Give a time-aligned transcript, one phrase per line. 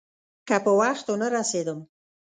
[0.47, 1.79] که په وخت ونه رسېدم.